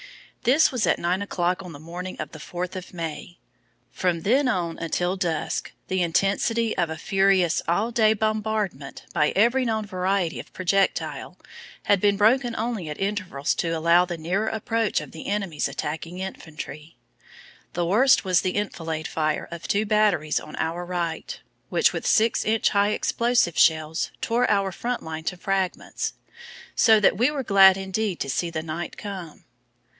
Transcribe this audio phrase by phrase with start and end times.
[0.45, 3.37] This was at nine o'clock on the morning of the fourth of May.
[3.91, 9.63] From then on until dusk the intensity of a furious all day bombardment by every
[9.63, 11.37] known variety of projectile
[11.83, 15.67] had been broken only at intervals to allow of the nearer approach of the enemy's
[15.67, 16.95] attacking infantry.
[17.73, 21.39] The worst was the enfilade fire of two batteries on our right
[21.69, 26.13] which with six inch high explosive shells tore our front line to fragments
[26.75, 29.43] so that we were glad indeed to see the night come.